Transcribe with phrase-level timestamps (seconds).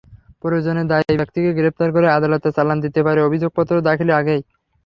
[0.41, 4.41] প্রয়োজনে দায়ী ব্যক্তিকে গ্রেপ্তার করে আদালতে চালান দিতে পারে অভিযোগপত্র দাখিলের আগেই।